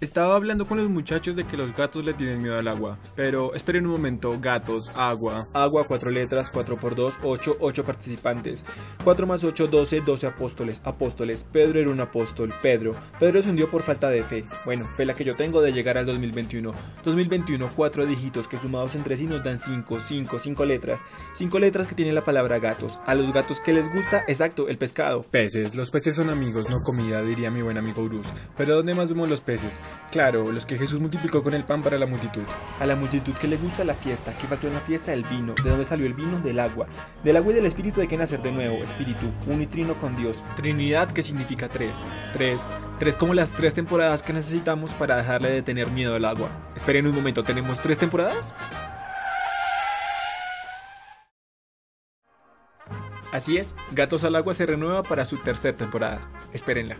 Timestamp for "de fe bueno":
14.08-14.84